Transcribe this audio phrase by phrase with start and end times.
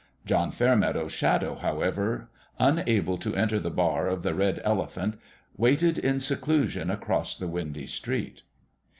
[0.25, 4.07] John Fairmeadow's Shadow, however, unable The MAKING of a MAN 99 to enter the bar
[4.07, 5.17] of the Red Elephant,
[5.57, 8.41] waited in seclusion across the windy street.